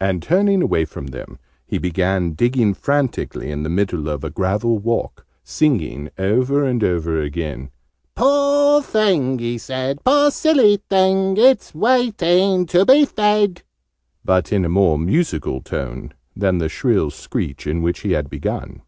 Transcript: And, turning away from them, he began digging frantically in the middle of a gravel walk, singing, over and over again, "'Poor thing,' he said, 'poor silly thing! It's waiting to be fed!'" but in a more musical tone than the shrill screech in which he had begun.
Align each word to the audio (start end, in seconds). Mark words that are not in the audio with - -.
And, 0.00 0.24
turning 0.24 0.60
away 0.60 0.84
from 0.84 1.06
them, 1.14 1.38
he 1.64 1.78
began 1.78 2.32
digging 2.32 2.74
frantically 2.74 3.52
in 3.52 3.62
the 3.62 3.68
middle 3.68 4.08
of 4.08 4.24
a 4.24 4.30
gravel 4.30 4.80
walk, 4.80 5.24
singing, 5.44 6.10
over 6.18 6.64
and 6.64 6.82
over 6.82 7.20
again, 7.22 7.70
"'Poor 8.16 8.82
thing,' 8.82 9.38
he 9.38 9.56
said, 9.56 10.02
'poor 10.02 10.32
silly 10.32 10.82
thing! 10.90 11.36
It's 11.36 11.76
waiting 11.76 12.66
to 12.66 12.84
be 12.84 13.04
fed!'" 13.04 13.62
but 14.24 14.52
in 14.52 14.64
a 14.64 14.68
more 14.68 14.98
musical 14.98 15.60
tone 15.60 16.12
than 16.34 16.58
the 16.58 16.68
shrill 16.68 17.10
screech 17.10 17.68
in 17.68 17.82
which 17.82 18.00
he 18.00 18.10
had 18.14 18.28
begun. 18.28 18.82